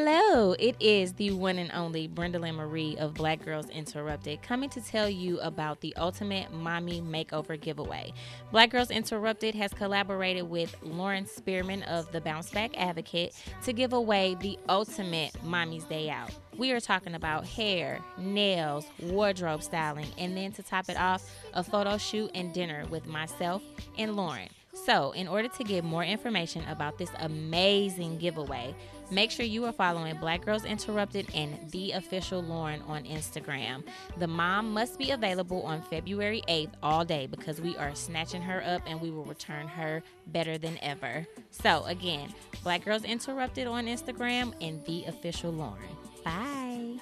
[0.00, 4.80] Hello, it is the one and only Brendolyn Marie of Black Girls Interrupted coming to
[4.80, 8.12] tell you about the Ultimate Mommy Makeover giveaway.
[8.52, 13.34] Black Girls Interrupted has collaborated with Lauren Spearman of the Bounce Back Advocate
[13.64, 16.30] to give away the ultimate Mommy's Day Out.
[16.56, 21.64] We are talking about hair, nails, wardrobe styling, and then to top it off, a
[21.64, 23.64] photo shoot and dinner with myself
[23.98, 24.48] and Lauren.
[24.86, 28.74] So, in order to get more information about this amazing giveaway,
[29.10, 33.84] make sure you are following Black Girls Interrupted and the official Lauren on Instagram.
[34.18, 38.62] The mom must be available on February 8th all day because we are snatching her
[38.64, 41.26] up and we will return her better than ever.
[41.50, 45.96] So, again, Black Girls Interrupted on Instagram and the official Lauren.
[46.24, 46.98] Bye.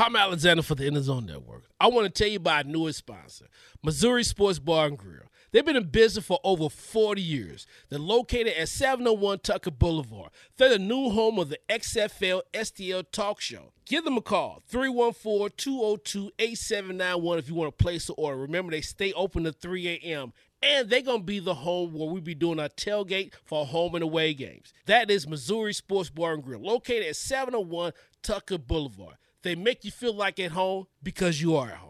[0.00, 1.64] Palm Alexander for the Inner Zone Network.
[1.78, 3.48] I want to tell you about our newest sponsor,
[3.82, 5.30] Missouri Sports Bar and Grill.
[5.52, 7.66] They've been in business for over 40 years.
[7.90, 10.30] They're located at 701 Tucker Boulevard.
[10.56, 13.74] They're the new home of the XFL STL Talk Show.
[13.84, 18.38] Give them a call, 314-202-8791 if you want to place an order.
[18.38, 20.32] Remember, they stay open to 3 a.m.
[20.62, 23.94] And they're going to be the home where we be doing our tailgate for home
[23.96, 24.72] and away games.
[24.86, 27.92] That is Missouri Sports Bar and Grill, located at 701
[28.22, 29.16] Tucker Boulevard.
[29.42, 31.86] They make you feel like at home because you are at home.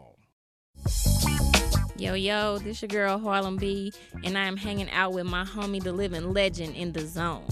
[1.97, 3.91] Yo, yo, this your girl Harlem B,
[4.23, 7.45] and I am hanging out with my homie, the living legend in the zone.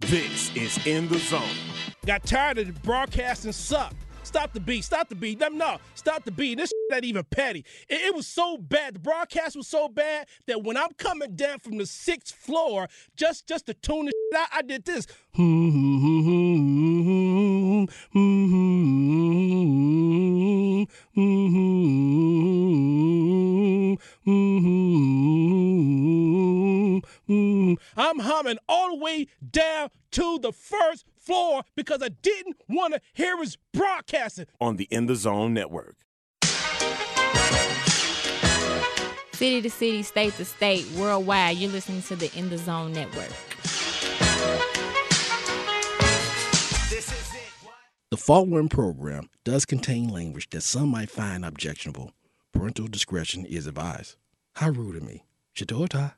[0.00, 1.42] This is In the Zone.
[2.04, 3.92] Got tired of the broadcasting suck.
[4.22, 4.84] Stop the beat.
[4.84, 5.40] Stop the beat.
[5.40, 5.78] Them no.
[5.96, 6.58] Stop the beat.
[6.58, 7.64] This not even petty.
[7.88, 8.94] It, it was so bad.
[8.94, 13.46] The broadcast was so bad that when I'm coming down from the sixth floor, just
[13.46, 15.06] just to tune the out, I did this.
[27.98, 33.00] I'm humming all the way down to the first floor because I didn't want to
[33.12, 34.46] hear his broadcasting.
[34.60, 36.05] On the In the Zone Network.
[39.32, 43.30] City to city, state to state, worldwide, you're listening to the In the Zone Network.
[48.10, 52.12] The following program does contain language that some might find objectionable.
[52.52, 54.16] Parental discretion is advised.
[54.54, 55.24] How rude of me.
[55.54, 56.14] Chitota.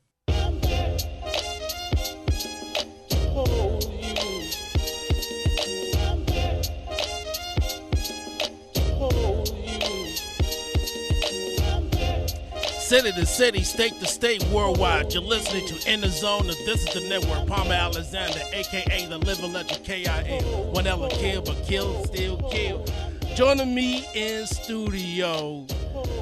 [12.88, 15.12] City to city, state to state, worldwide.
[15.12, 16.48] You're listening to In the Zone.
[16.48, 17.46] and This is the network.
[17.46, 20.40] Palmer Alexander, aka the living legend KIA.
[20.72, 22.86] One ever kill, but kill, still kill.
[23.34, 25.66] Joining me in studio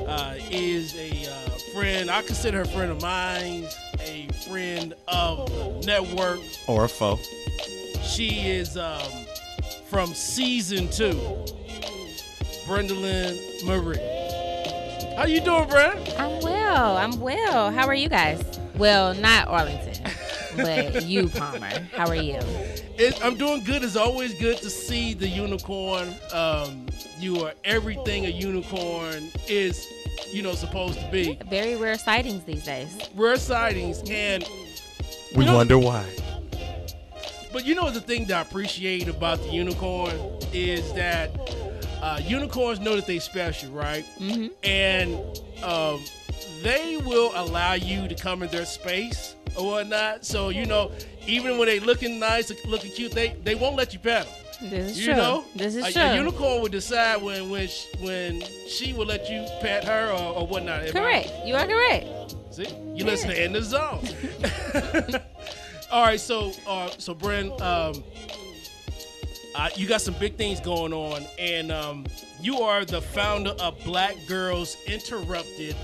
[0.08, 2.10] uh, is a uh, friend.
[2.10, 3.68] I consider her a friend of mine,
[4.00, 6.40] a friend of the network.
[6.66, 7.20] Or a foe.
[8.02, 9.02] She is um,
[9.88, 11.12] from season two.
[12.66, 14.25] Brendolyn Marie.
[15.16, 16.20] How you doing, Brenda?
[16.20, 16.96] I'm well.
[16.96, 17.70] I'm well.
[17.70, 18.42] How are you guys?
[18.76, 20.04] Well, not Arlington,
[20.56, 21.70] but you, Palmer.
[21.94, 22.38] How are you?
[22.98, 23.82] It, I'm doing good.
[23.82, 26.14] It's always good to see the unicorn.
[26.32, 26.86] Um,
[27.18, 29.86] you are everything a unicorn is,
[30.32, 31.38] you know, supposed to be.
[31.48, 32.96] Very rare sightings these days.
[33.14, 34.46] Rare sightings, and
[35.34, 36.04] We know- wonder why.
[37.52, 40.12] but you know the thing that I appreciate about the unicorn
[40.52, 41.30] is that
[42.06, 44.04] uh, unicorns know that they special, right?
[44.20, 44.50] Mhm.
[44.62, 45.14] And
[45.64, 45.98] um,
[46.62, 50.24] they will allow you to come in their space or whatnot.
[50.24, 50.90] So you know,
[51.26, 54.70] even when they looking nice, looking cute, they they won't let you pet them.
[54.70, 55.16] This is You true.
[55.22, 56.02] know, this is a, true.
[56.02, 58.32] a unicorn would decide when when she, when
[58.68, 60.80] she will let you pet her or, or whatnot.
[60.82, 61.28] Am I- correct.
[61.44, 62.06] You are correct.
[62.52, 64.00] See, you listen to in the zone.
[65.92, 68.02] All right, so uh, so Bren, um,
[69.56, 72.04] uh, you got some big things going on, and um,
[72.40, 75.74] you are the founder of Black Girls Interrupted.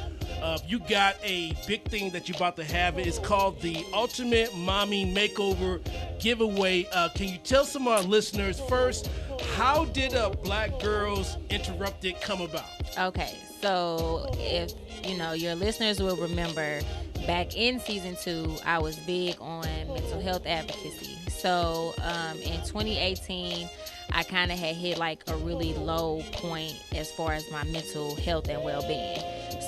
[0.43, 2.99] Uh, you got a big thing that you're about to have.
[2.99, 5.81] It's called the Ultimate Mommy Makeover
[6.20, 6.87] Giveaway.
[6.93, 9.08] Uh, can you tell some of our listeners first,
[9.55, 12.64] how did uh, Black Girls Interrupted come about?
[12.99, 14.73] Okay, so if
[15.05, 16.81] you know your listeners will remember,
[17.26, 21.19] back in season two, I was big on mental health advocacy.
[21.30, 23.69] So um, in 2018,
[24.10, 28.14] I kind of had hit like a really low point as far as my mental
[28.16, 29.19] health and well being.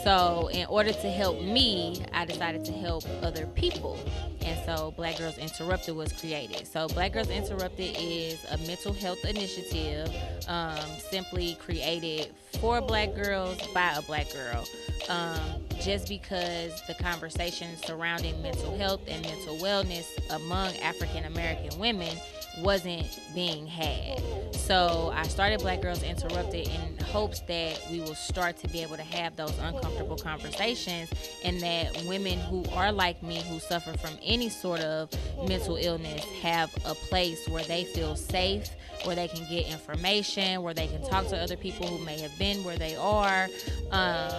[0.04, 3.98] So, in order to help me, I decided to help other people.
[4.44, 6.66] And so, Black Girls Interrupted was created.
[6.66, 10.14] So, Black Girls Interrupted is a mental health initiative
[10.46, 10.78] um,
[11.10, 14.66] simply created for black girls by a black girl.
[15.08, 22.16] Um, just because the conversation surrounding mental health and mental wellness among African American women
[22.60, 24.22] wasn't being had.
[24.54, 28.96] So I started Black Girls Interrupted in hopes that we will start to be able
[28.96, 31.10] to have those uncomfortable conversations
[31.44, 35.10] and that women who are like me, who suffer from any sort of
[35.46, 38.68] mental illness, have a place where they feel safe,
[39.04, 42.36] where they can get information, where they can talk to other people who may have
[42.38, 43.48] been where they are.
[43.90, 44.30] Um,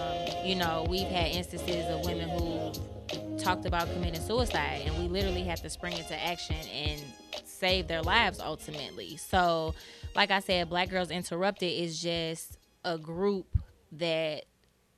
[0.44, 5.42] you know, we've had instances of women who talked about committing suicide and we literally
[5.42, 7.00] have to spring into action and
[7.44, 9.16] save their lives ultimately.
[9.16, 9.74] So,
[10.14, 13.46] like I said, Black Girls Interrupted is just a group
[13.92, 14.44] that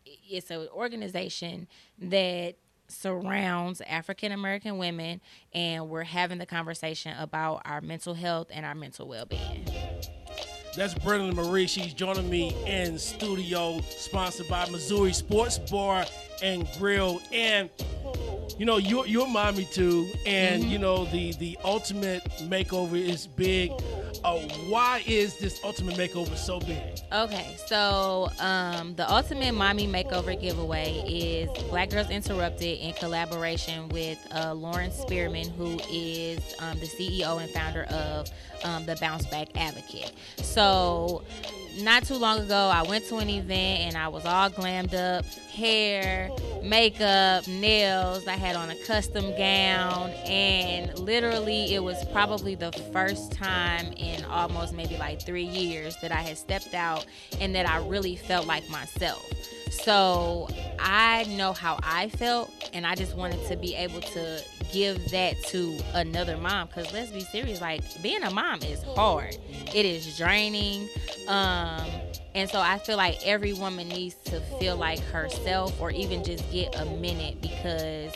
[0.04, 1.66] it's an organization
[1.98, 2.56] that
[2.88, 5.20] surrounds African American women
[5.52, 9.66] and we're having the conversation about our mental health and our mental well-being.
[10.78, 11.66] That's Brendan Marie.
[11.66, 16.04] She's joining me in studio, sponsored by Missouri Sports Bar
[16.40, 17.20] and Grill.
[17.32, 17.68] And
[18.58, 23.70] you know, you're you're mommy too, and you know the the ultimate makeover is big.
[24.24, 26.98] Uh, why is this ultimate makeover so big?
[27.12, 34.18] Okay, so um, the ultimate mommy makeover giveaway is Black Girls Interrupted in collaboration with
[34.34, 38.28] uh, Lauren Spearman, who is um, the CEO and founder of
[38.64, 40.12] um, the Bounce Back Advocate.
[40.38, 41.22] So,
[41.80, 45.24] not too long ago, I went to an event and I was all glammed up
[45.58, 46.30] hair,
[46.62, 48.26] makeup, nails.
[48.26, 54.24] I had on a custom gown, and literally, it was probably the first time in
[54.26, 57.06] almost maybe like three years that I had stepped out
[57.40, 59.24] and that I really felt like myself.
[59.70, 60.48] So
[60.78, 64.42] I know how I felt, and I just wanted to be able to
[64.72, 66.68] give that to another mom.
[66.68, 69.36] Because let's be serious, like being a mom is hard,
[69.74, 70.88] it is draining.
[71.26, 71.86] Um,
[72.34, 76.50] and so I feel like every woman needs to feel like herself, or even just
[76.52, 78.12] get a minute because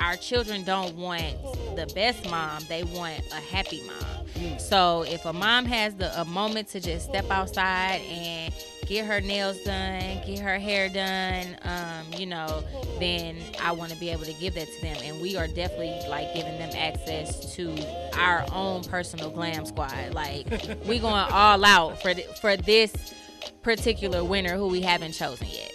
[0.00, 1.34] our children don't want
[1.74, 6.24] the best mom they want a happy mom so if a mom has the a
[6.24, 8.52] moment to just step outside and
[8.86, 12.62] get her nails done get her hair done um, you know
[13.00, 15.94] then i want to be able to give that to them and we are definitely
[16.08, 17.74] like giving them access to
[18.18, 20.46] our own personal glam squad like
[20.86, 22.92] we going all out for th- for this
[23.62, 25.72] particular winner who we haven't chosen yet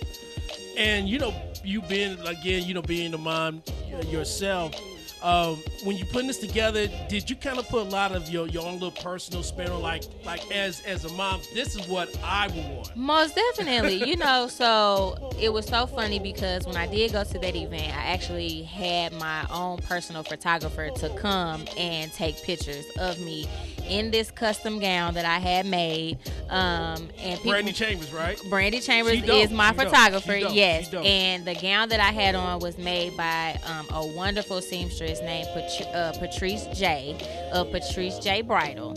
[0.77, 1.33] And you know,
[1.63, 3.61] you being again, you know, being the mom
[4.07, 4.73] yourself.
[5.21, 8.47] Um, when you putting this together, did you kind of put a lot of your,
[8.47, 12.09] your own little personal spin on like like as as a mom, this is what
[12.23, 12.95] I would want.
[12.95, 14.07] Most definitely.
[14.07, 17.95] you know, so it was so funny because when I did go to that event,
[17.95, 23.47] I actually had my own personal photographer to come and take pictures of me
[23.91, 26.17] in this custom gown that I had made.
[26.49, 28.41] Um, and people, Brandy Chambers, right?
[28.49, 30.35] Brandy Chambers is my She photographer.
[30.35, 35.21] Yes, and the gown that I had on was made by um, a wonderful seamstress
[35.21, 37.17] named Pat- uh, Patrice J
[37.51, 38.95] of Patrice J Bridal.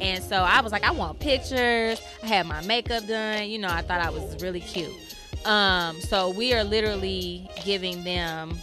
[0.00, 2.00] And so I was like, I want pictures.
[2.22, 3.48] I had my makeup done.
[3.48, 4.92] You know, I thought I was really cute.
[5.44, 8.56] Um, so we are literally giving them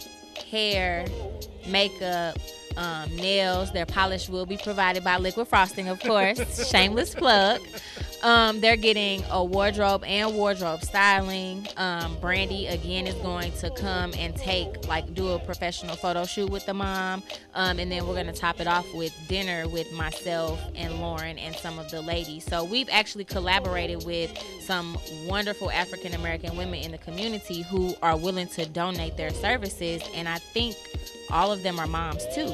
[0.50, 1.06] hair,
[1.66, 2.36] makeup,
[2.78, 3.72] um, nails.
[3.72, 6.70] Their polish will be provided by Liquid Frosting, of course.
[6.70, 7.60] Shameless plug.
[8.22, 11.66] Um, they're getting a wardrobe and wardrobe styling.
[11.76, 16.50] Um, Brandy again is going to come and take like do a professional photo shoot
[16.50, 17.22] with the mom,
[17.54, 21.54] um, and then we're gonna top it off with dinner with myself and Lauren and
[21.56, 22.44] some of the ladies.
[22.44, 28.16] So we've actually collaborated with some wonderful African American women in the community who are
[28.16, 30.76] willing to donate their services, and I think
[31.30, 32.48] all of them are moms too.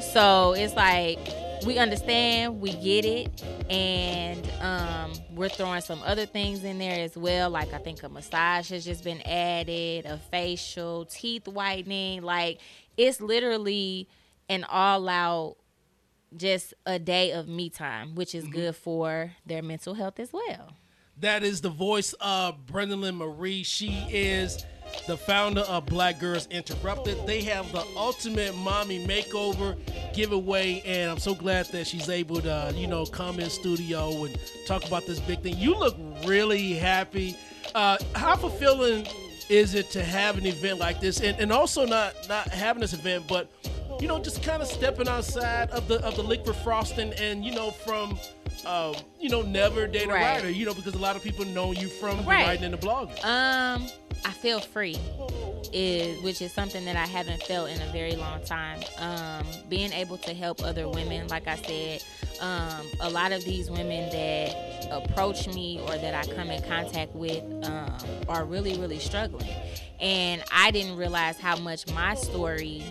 [0.00, 1.18] So it's like
[1.64, 7.16] we understand, we get it, and um, we're throwing some other things in there as
[7.16, 7.50] well.
[7.50, 12.22] Like I think a massage has just been added, a facial, teeth whitening.
[12.22, 12.60] Like
[12.96, 14.08] it's literally
[14.48, 15.56] an all-out,
[16.36, 20.72] just a day of me time, which is good for their mental health as well.
[21.18, 23.62] That is the voice of Brendan Marie.
[23.62, 24.64] She is
[25.06, 27.26] the founder of Black Girls Interrupted.
[27.26, 29.76] They have the ultimate mommy makeover
[30.14, 34.38] giveaway, and I'm so glad that she's able to, you know, come in studio and
[34.66, 35.56] talk about this big thing.
[35.58, 37.36] You look really happy.
[37.74, 39.06] Uh, how fulfilling
[39.48, 42.92] is it to have an event like this, and, and also not not having this
[42.92, 43.50] event, but
[44.00, 47.52] you know, just kind of stepping outside of the of the liquid frosting, and you
[47.52, 48.18] know, from
[48.66, 50.22] um, you know, never date a Right.
[50.36, 50.50] writer?
[50.50, 52.42] You know, because a lot of people know you from Right.
[52.44, 53.22] writing and the blogging.
[53.24, 53.88] Um,
[54.24, 54.98] I feel free,
[55.72, 58.80] is which is something that I haven't felt in a very long time.
[58.98, 62.02] Um, being able to help other women, like I said,
[62.40, 67.14] um, a lot of these women that approach me or that I come in contact
[67.14, 67.96] with um,
[68.28, 69.48] are really, really struggling,
[70.00, 72.82] and I didn't realize how much my story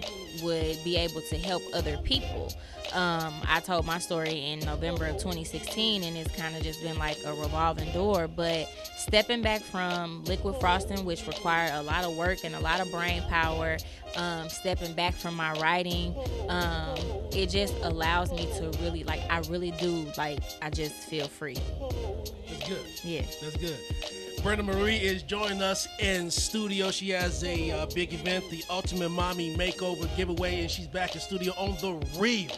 [0.43, 2.53] would be able to help other people.
[2.93, 6.97] Um, I told my story in November of 2016, and it's kind of just been
[6.97, 8.27] like a revolving door.
[8.27, 8.67] But
[8.97, 12.89] stepping back from liquid frosting, which required a lot of work and a lot of
[12.91, 13.77] brain power,
[14.15, 16.15] um, stepping back from my writing,
[16.47, 16.97] um,
[17.31, 21.57] it just allows me to really, like, I really do, like, I just feel free.
[22.47, 22.85] That's good.
[23.03, 23.21] Yeah.
[23.41, 23.77] That's good.
[24.41, 26.89] Brenda Marie is joining us in studio.
[26.91, 31.19] She has a uh, big event, the Ultimate Mommy Makeover giveaway, and she's back in
[31.21, 32.49] studio on the real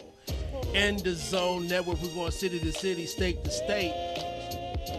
[0.74, 2.00] and the Zone Network.
[2.00, 3.92] We're going city to city, state to state.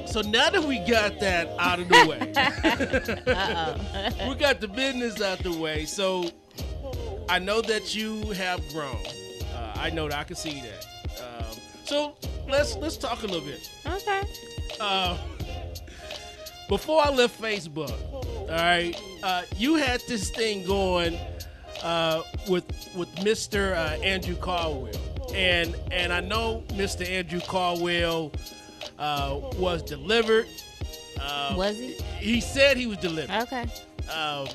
[0.08, 2.20] So now that we got that out of the way,
[4.30, 5.86] we got the business out the way.
[5.86, 6.30] So
[7.30, 9.00] I know that you have grown.
[9.56, 10.86] Uh, I know that I can see that.
[11.24, 11.46] Um,
[11.86, 12.16] so
[12.50, 13.70] let's let's talk a little bit.
[13.86, 14.24] Okay.
[14.80, 15.18] Uh,
[16.74, 21.16] before I left Facebook, all right, uh, you had this thing going
[21.84, 22.66] uh, with
[22.96, 23.74] with Mr.
[23.74, 24.92] Uh, Andrew Caldwell,
[25.36, 27.08] and and I know Mr.
[27.08, 28.32] Andrew Caldwell
[28.98, 30.48] uh, was delivered.
[31.22, 31.94] Uh, Was he?
[32.18, 33.44] He said he was delivered.
[33.44, 33.66] Okay.
[34.12, 34.48] Um,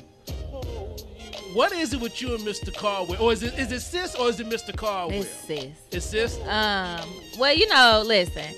[1.53, 2.75] what is it with you and Mr.
[2.75, 4.75] Caldwell, or is it is it sis or is it Mr.
[4.75, 5.21] Caldwell?
[5.21, 5.71] It's sis.
[5.89, 6.37] It's sis.
[6.41, 7.09] Um,
[7.39, 8.53] well, you know, listen,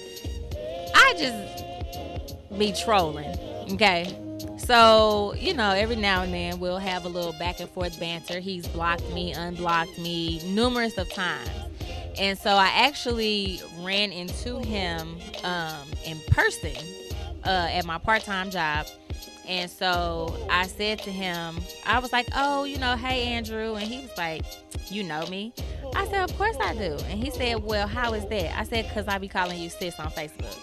[0.96, 1.62] I just
[2.58, 3.34] be trolling,
[3.74, 4.18] okay?
[4.58, 8.40] So, you know, every now and then we'll have a little back and forth banter.
[8.40, 11.50] He's blocked me, unblocked me numerous of times.
[12.18, 16.75] And so I actually ran into him um, in person
[17.46, 18.88] uh, at my part time job.
[19.48, 23.75] And so I said to him, I was like, oh, you know, hey, Andrew.
[23.75, 24.46] And he was like,
[24.90, 25.54] you know me?
[25.96, 26.98] I said, of course I do.
[27.10, 28.58] And he said, well, how is that?
[28.58, 30.58] I said, because I be calling you sis on Facebook.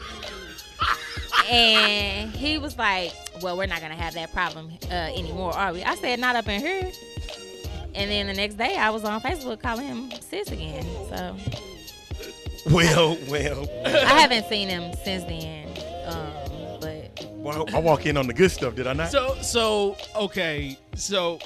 [1.50, 3.12] and he was like,
[3.42, 5.82] well, we're not going to have that problem uh, anymore, are we?
[5.82, 6.90] I said, not up in here.
[7.94, 10.84] And then the next day, I was on Facebook calling him sis again.
[11.08, 11.36] So
[12.70, 15.68] Well, well, I haven't seen him since then.
[16.06, 19.10] Um, but well, I walk in on the good stuff, did I not?
[19.10, 21.38] So so okay, so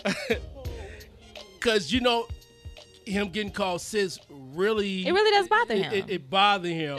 [1.55, 2.27] because you know
[3.05, 5.93] him getting called sis really it really does bother it, him.
[5.93, 6.99] it, it bothered him,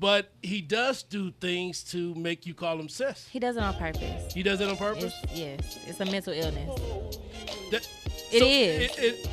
[0.00, 3.28] but he does do things to make you call him sis.
[3.30, 4.32] he does it on purpose.
[4.32, 5.14] He does it on purpose.
[5.24, 7.18] It's, yes, it's a mental illness.
[7.70, 7.86] That-
[8.32, 8.90] It so is.
[8.90, 9.28] It, it,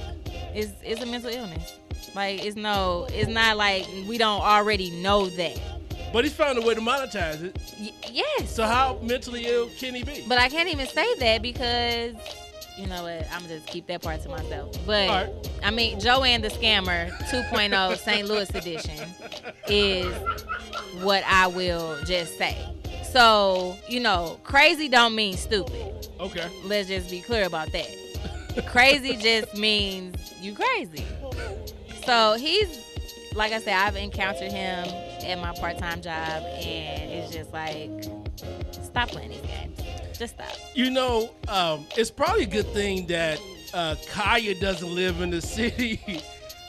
[0.54, 1.74] It's it's a mental illness.
[2.16, 5.60] Like it's no, it's not like we don't already know that.
[6.14, 7.58] but he's found a way to monetize it.
[7.80, 8.54] Y- yes.
[8.56, 10.24] So how mentally ill can he be?
[10.28, 12.16] But I can't even say that because
[12.78, 13.28] you know what?
[13.32, 14.76] I'm gonna just keep that part to myself.
[14.86, 15.50] But right.
[15.64, 18.28] I mean, Joanne the Scammer 2.0 St.
[18.28, 19.08] Louis edition
[19.68, 20.14] is
[21.02, 22.58] what I will just say.
[23.12, 26.08] So you know, crazy don't mean stupid.
[26.20, 26.50] okay.
[26.64, 27.88] Let's just be clear about that.
[28.68, 31.06] crazy just means you crazy.
[32.06, 32.87] So he's
[33.38, 34.88] like I said, I've encountered him
[35.24, 37.90] at my part-time job, and it's just like,
[38.72, 39.80] stop playing these games.
[40.18, 40.52] Just stop.
[40.74, 43.40] You know, um, it's probably a good thing that
[43.74, 46.02] uh, Khia doesn't live in the city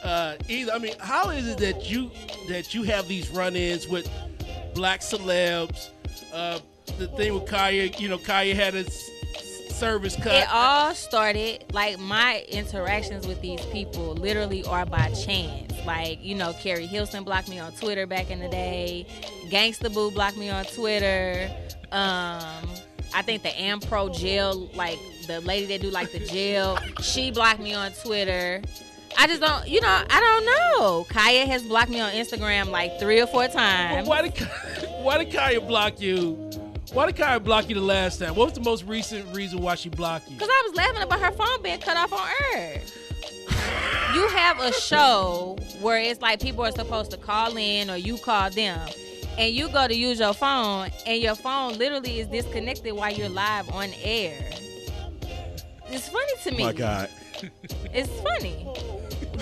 [0.03, 0.71] uh, either.
[0.71, 2.11] I mean, how is it that you
[2.47, 4.07] that you have these run-ins with
[4.75, 5.89] black celebs?
[6.31, 6.59] Uh,
[6.99, 8.85] the thing with Khia, you know, Khia had a
[9.71, 10.35] service cut.
[10.35, 15.68] It all started like my interactions with these people literally are by chance.
[15.85, 19.05] Like, you know, Keri Hilson blocked me on Twitter back in the day.
[19.49, 21.49] Gangsta Boo blocked me on Twitter.
[21.91, 22.69] Um,
[23.13, 27.59] I think the Ampro jail, like the lady that do like the jail, she blocked
[27.59, 28.61] me on Twitter.
[29.17, 31.05] I just don't, you know, I don't know.
[31.09, 34.07] Khia has blocked me on Instagram like three or four Well, times.
[34.07, 36.33] why did Khia, why did Khia block you?
[36.93, 38.35] Why did Khia block you the last time?
[38.35, 40.35] What was the most recent reason why she blocked you?
[40.35, 42.81] Because I was laughing about her phone being cut off on air.
[44.13, 48.17] You have a show where it's like people are supposed to call in or you
[48.17, 48.87] call them.
[49.37, 53.29] And you go to use your phone and your phone literally is disconnected while you're
[53.29, 54.37] live on air.
[55.87, 56.63] It's funny to me.
[56.63, 57.09] My God.
[57.93, 58.67] It's funny.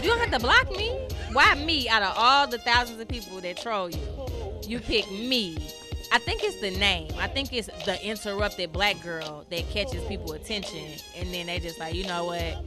[0.04, 0.90] You don't have to block me.
[1.34, 4.00] Why me out of all the thousands of people that troll you?
[4.68, 5.58] You pick me.
[6.12, 7.12] I think it's the name.
[7.20, 11.80] I think it's the interrupted black girl that catches people attention and then they just
[11.80, 12.64] like, you know what?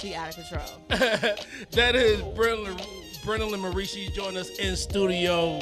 [0.00, 0.82] She out of control.
[1.72, 2.76] that is Brenda,
[3.24, 3.84] Brennan and Marie.
[3.84, 5.60] She's joined us in studio.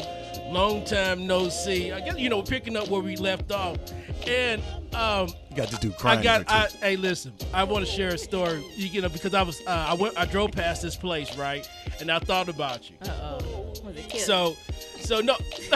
[0.50, 1.90] Long time no see.
[1.93, 3.78] I guess you know picking up where we left off,
[4.26, 4.62] and
[4.95, 6.19] um, You got to do crime.
[6.19, 6.45] I got.
[6.49, 7.33] I, hey, listen.
[7.52, 8.64] I want to share a story.
[8.76, 9.61] You know, because I was.
[9.66, 10.19] Uh, I went.
[10.19, 11.69] I drove past this place, right,
[12.00, 12.97] and I thought about you.
[13.02, 13.73] Uh oh.
[13.85, 14.23] Was it killed?
[14.23, 14.57] So,
[15.07, 15.37] so no.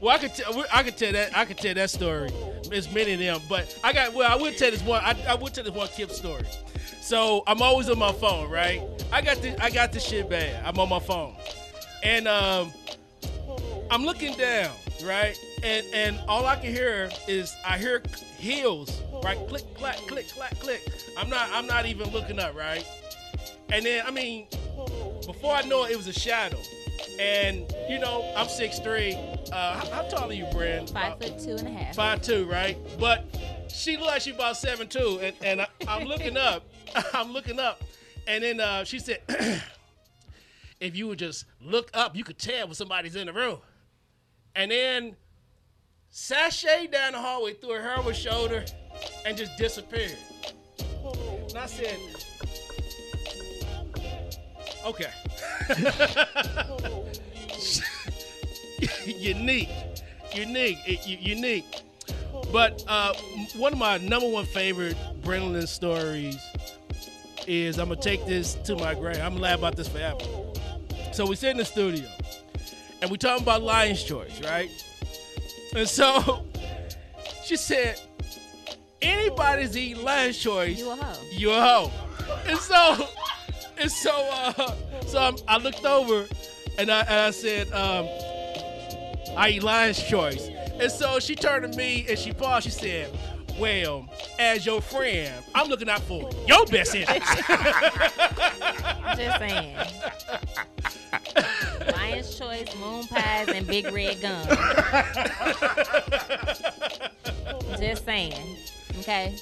[0.00, 0.34] well, I could.
[0.34, 1.36] Tell, I could tell that.
[1.36, 2.30] I could tell that story.
[2.68, 4.14] There's many of them, but I got.
[4.14, 5.02] Well, I would tell this one.
[5.04, 6.44] I, I would tell this one Kip story.
[7.00, 8.82] So I'm always on my phone, right?
[9.12, 9.60] I got the.
[9.62, 10.64] I got the shit bad.
[10.64, 11.34] I'm on my phone,
[12.04, 12.72] and um,
[13.90, 14.70] I'm looking down,
[15.04, 15.36] right?
[15.64, 18.00] And and all I can hear is I hear
[18.38, 19.38] heels, right?
[19.48, 20.88] Click, clack, click, clack, click.
[21.18, 21.50] I'm not.
[21.52, 22.86] I'm not even looking up, right?
[23.70, 24.46] And then I mean,
[25.26, 26.58] before I know it, it was a shadow.
[27.20, 29.52] And you know, I'm 6'3".
[29.52, 30.88] Uh, how, how tall are you, Brand?
[30.88, 31.94] Five foot two and a half.
[31.94, 32.78] Five two, right?
[32.98, 33.36] But
[33.68, 36.64] she looked like she about seven two, and and I, I'm looking up,
[37.12, 37.82] I'm looking up,
[38.26, 39.20] and then uh, she said,
[40.80, 43.58] "If you would just look up, you could tell when somebody's in the room."
[44.54, 45.16] And then
[46.08, 48.64] sashay down the hallway through her heroin shoulder,
[49.26, 50.16] and just disappeared.
[51.50, 51.98] And I said,
[54.86, 55.10] "Okay."
[59.06, 59.68] unique,
[60.34, 61.82] unique, it- unique.
[62.52, 63.14] But uh,
[63.56, 66.36] one of my number one favorite Brennan stories
[67.46, 69.16] is I'm gonna take this to my grave.
[69.16, 70.18] I'm gonna laugh about this forever.
[71.12, 72.08] So we sit in the studio,
[73.02, 74.70] and we talking about Lion's Choice, right?
[75.76, 76.44] And so
[77.44, 78.00] she said,
[79.02, 81.22] "Anybody's eating Lion's Choice, You a hoe.
[81.30, 81.92] you a hoe.
[82.46, 83.08] And so,
[83.78, 84.74] and so, uh,
[85.10, 86.26] so I'm, I looked over,
[86.78, 88.06] and I, and I said, um,
[89.36, 90.48] I eat lion's choice.
[90.80, 92.64] And so she turned to me and she paused.
[92.64, 93.10] She said,
[93.58, 97.26] "Well, as your friend, I'm looking out for your best interest."
[99.16, 99.76] Just saying.
[101.92, 104.46] Lion's Choice, Moon Pies, and Big Red Gum.
[107.78, 108.56] Just saying.
[109.00, 109.34] Okay.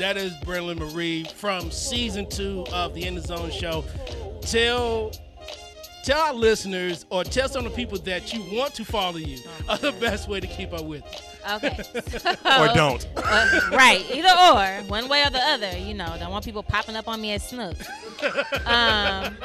[0.00, 3.84] That is Brennan Marie from season two of the In the Zone show.
[4.40, 5.12] Tell
[6.04, 9.38] tell our listeners or tell some of the people that you want to follow you
[9.68, 11.54] are the best way to keep up with you.
[11.54, 11.76] Okay.
[12.58, 13.06] or don't.
[13.32, 14.04] Uh, right.
[14.10, 14.88] Either or.
[14.88, 15.78] One way or the other.
[15.78, 17.76] You know, don't want people popping up on me as Snook.
[18.66, 19.36] Um,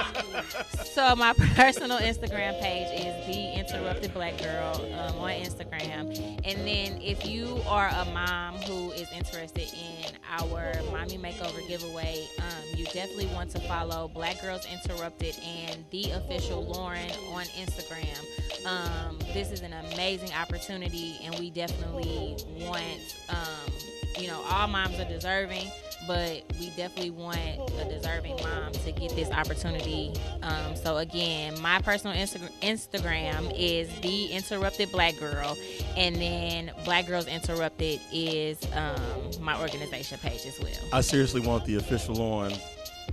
[0.94, 6.16] so my personal Instagram page is the interrupted black girl um, on Instagram.
[6.46, 12.28] And then if you are a mom who is interested in our mommy makeover giveaway,
[12.40, 18.66] um, you definitely want to follow Black Girls Interrupted and the official Lauren on Instagram.
[18.66, 23.74] Um, this is an amazing opportunity, and we definitely want, um,
[24.20, 25.70] you know, all moms are deserving,
[26.08, 30.14] but we definitely want a deserving mom to get this opportunity.
[30.42, 35.58] Um, so again, my personal Insta- Instagram is the Interrupted Black Girl,
[35.98, 40.72] and then Black Girls Interrupted is um, my organization page as well.
[40.94, 42.52] I seriously want the official on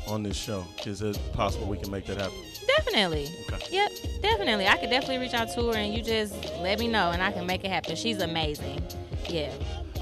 [0.07, 0.65] on this show.
[0.87, 2.37] Is it possible we can make that happen?
[2.79, 3.29] Definitely.
[3.53, 3.67] Okay.
[3.71, 3.91] Yep,
[4.23, 4.67] definitely.
[4.67, 7.31] I could definitely reach out to her and you just let me know and I
[7.33, 7.95] can make it happen.
[7.97, 8.83] She's amazing.
[9.29, 9.53] Yeah.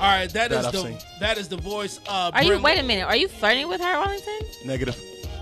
[0.01, 0.99] All right, that That is I've the seen.
[1.21, 2.35] that is the voice of.
[2.35, 3.05] Are you wait a minute?
[3.05, 4.39] Are you flirting with her, Arlington?
[4.65, 4.97] Negative.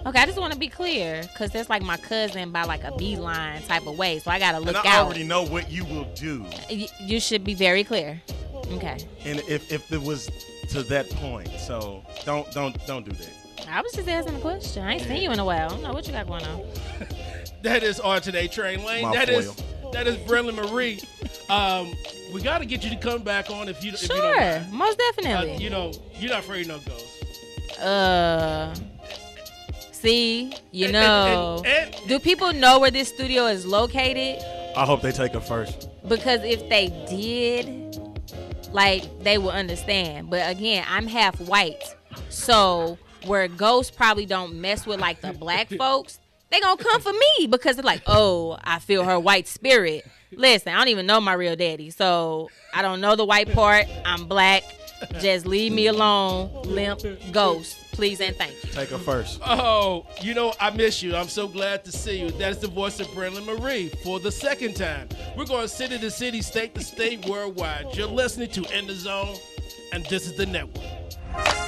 [0.07, 2.90] Okay, I just want to be clear because that's like my cousin by like a
[2.97, 5.05] beeline type of way, so I gotta look and I out.
[5.07, 6.44] already know what you will do.
[6.71, 8.21] Y- You should be very clear.
[8.73, 8.99] Okay.
[9.25, 10.29] And if, if it was
[10.71, 13.68] to that point, so don't don't don't do that.
[13.71, 14.83] I was just asking a question.
[14.85, 15.66] I ain't seen you in a while.
[15.66, 16.62] I don't know what you got going on.
[17.62, 19.03] That is our today, Train Lane.
[19.03, 19.66] My That is foil.
[19.92, 21.01] That is Brennan Marie.
[21.48, 21.94] Um,
[22.33, 24.37] we got to get you to come back on if you if you don't Sure,
[24.40, 24.72] mind.
[24.72, 25.57] most Uh, definitely.
[25.62, 27.79] you know, you're not afraid of no ghosts.
[27.79, 28.74] Uh,
[29.92, 34.42] see, you And- know, and- and- do people know where this studio is located?
[34.77, 35.88] I hope they take her first.
[36.07, 37.98] Because if they did,
[38.72, 40.31] like they would understand.
[40.31, 41.94] But again, I'm half white,
[42.29, 46.18] so where ghosts probably don't mess with like the black folks,
[46.51, 50.07] they gonna come for me because they're like, oh, I feel her white spirit.
[50.33, 53.87] Listen, I don't even know my real daddy, so I don't know the white part.
[54.05, 54.63] I'm black.
[55.21, 58.71] Just leave me alone, limp ghost, please and thank you.
[58.71, 59.41] Take her first.
[59.47, 61.15] Oh, you know, I miss you.
[61.15, 62.33] I'm so glad to see you.
[62.33, 65.09] That's the voice of Brennan Marie for the second time.
[65.37, 67.95] We're going city to city, state to state, worldwide.
[67.95, 69.37] You're listening to In the Zone,
[69.93, 71.68] and this is the network.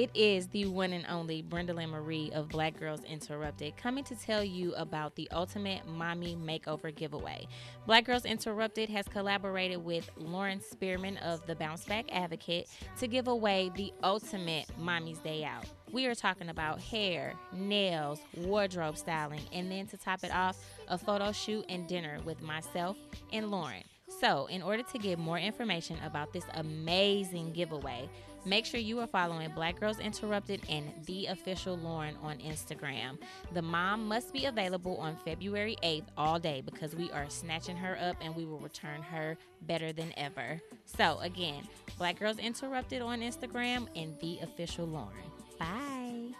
[0.00, 4.42] It is the one and only Brendolyn Marie of Black Girls Interrupted coming to tell
[4.42, 7.46] you about the ultimate mommy makeover giveaway.
[7.84, 13.28] Black Girls Interrupted has collaborated with Lauren Spearman of the Bounce Back Advocate to give
[13.28, 15.66] away the ultimate mommy's day out.
[15.92, 20.56] We are talking about hair, nails, wardrobe styling, and then to top it off,
[20.88, 22.96] a photo shoot and dinner with myself
[23.34, 23.84] and Lauren.
[24.18, 28.08] So, in order to get more information about this amazing giveaway,
[28.44, 33.18] make sure you are following Black Girls Interrupted and the official Lauren on Instagram.
[33.52, 37.98] The mom must be available on February 8th all day because we are snatching her
[38.00, 40.60] up and we will return her better than ever.
[40.84, 45.30] So, again, Black Girls Interrupted on Instagram and the official Lauren.
[45.58, 46.34] Bye.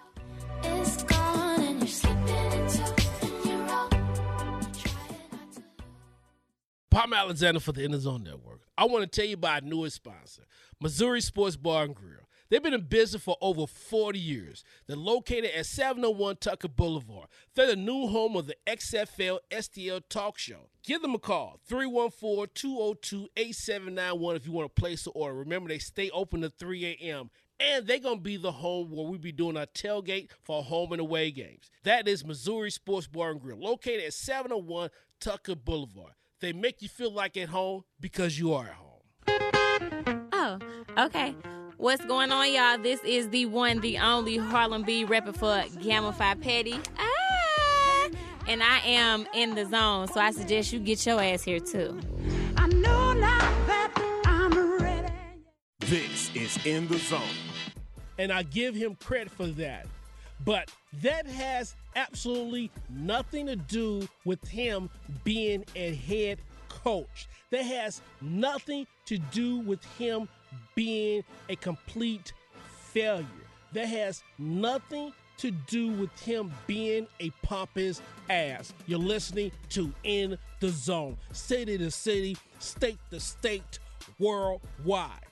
[0.62, 3.90] It's gone and you're slipping into and you're wrong.
[4.72, 4.92] Try
[5.32, 5.62] not to.
[6.90, 8.60] Palm Alexander for the Inner Zone Network.
[8.78, 10.42] I want to tell you about our newest sponsor,
[10.80, 12.16] Missouri Sports Bar and Grill.
[12.48, 14.64] They've been in business for over 40 years.
[14.86, 17.28] They're located at 701 Tucker Boulevard.
[17.54, 20.70] They're the new home of the XFL STL Talk Show.
[20.82, 25.34] Give them a call, 314-202-8791 if you want to place an order.
[25.34, 27.30] Remember, they stay open to 3 a.m.
[27.60, 30.92] And they're going to be the home where we be doing our tailgate for home
[30.92, 31.70] and away games.
[31.84, 34.88] That is Missouri Sports Bar and Grill, located at 701
[35.20, 36.14] Tucker Boulevard.
[36.40, 38.86] They make you feel like at home because you are at home.
[40.50, 40.58] Oh,
[41.06, 41.34] okay.
[41.76, 42.78] What's going on, y'all?
[42.78, 46.78] This is the one, the only Harlem B repping for Gamma Phi Petty.
[46.98, 48.08] Ah!
[48.48, 52.00] And I am in the zone, so I suggest you get your ass here too.
[52.56, 53.92] I know now that
[54.26, 55.12] I'm ready.
[55.78, 57.20] This is In the Zone.
[58.18, 59.86] and I give him credit for that.
[60.44, 60.70] But
[61.02, 64.90] that has absolutely nothing to do with him
[65.22, 67.28] being a head coach.
[67.50, 70.28] That has nothing to do with him
[70.74, 72.32] being a complete
[72.92, 73.26] failure.
[73.72, 78.74] That has nothing to do with him being a pompous ass.
[78.86, 83.78] You're listening to In the Zone, city to city, state to state,
[84.18, 85.24] worldwide.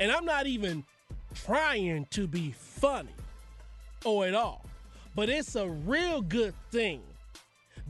[0.00, 0.84] And I'm not even
[1.34, 3.14] trying to be funny
[4.04, 4.64] or at all,
[5.14, 7.00] but it's a real good thing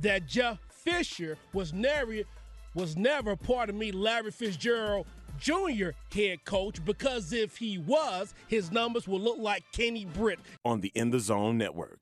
[0.03, 2.15] that Jeff Fisher was never
[2.75, 5.07] was never part of me, Larry Fitzgerald
[5.39, 5.91] Jr.
[6.13, 10.39] head coach, because if he was, his numbers would look like Kenny Britt.
[10.65, 11.99] on the In the Zone Network.